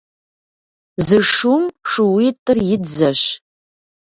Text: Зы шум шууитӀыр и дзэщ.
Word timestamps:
Зы 1.05 1.19
шум 1.33 1.63
шууитӀыр 1.91 2.57
и 2.73 2.77
дзэщ. 2.83 3.21